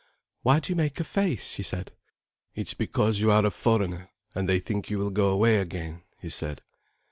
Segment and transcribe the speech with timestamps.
[0.41, 1.91] "Why do you make a face?" she said.
[2.55, 6.31] "It's because you are a foreigner, and they think you will go away again," he
[6.31, 6.63] said.